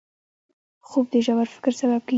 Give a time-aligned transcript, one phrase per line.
[0.87, 2.09] خوب د ژور فکر سبب کېږي